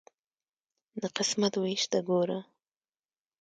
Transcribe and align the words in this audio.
د 1.01 1.03
قسمت 1.17 1.53
ویش 1.57 1.83
ته 1.91 1.99
ګوره. 2.07 2.39